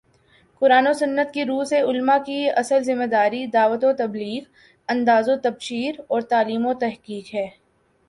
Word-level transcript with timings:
قرآن 0.61 0.87
و 0.87 0.93
سنت 0.93 1.33
کی 1.33 1.43
رو 1.45 1.63
سے 1.63 1.81
علما 1.81 2.17
کی 2.25 2.39
اصل 2.61 2.81
ذمہ 2.83 3.05
داری 3.05 3.45
دعوت 3.47 3.83
و 3.83 3.91
تبلیغ، 3.97 4.43
انذار 4.89 5.23
و 5.27 5.37
تبشیر 5.43 6.01
اور 6.07 6.21
تعلیم 6.31 6.65
و 6.65 6.73
تحقیق 6.81 7.33
ہے 7.35 7.47